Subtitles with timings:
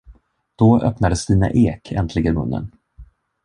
[0.55, 2.71] Då öppnade Stina Ek äntligen munnen.